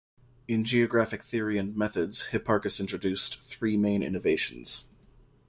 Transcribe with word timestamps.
In 0.47 0.65
geographic 0.65 1.21
theory 1.21 1.59
and 1.59 1.75
methods 1.77 2.29
Hipparchus 2.31 2.79
introduced 2.79 3.39
three 3.39 3.77
main 3.77 4.01
innovations. 4.01 4.85